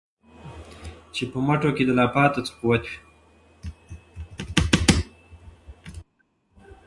[1.13, 2.95] چي دي مټو كي لا پاته څه قوت وي